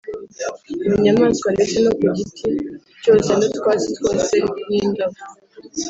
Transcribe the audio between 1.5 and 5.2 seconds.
ndetse no ku giti cyose n’utwatsi twose n’indabo,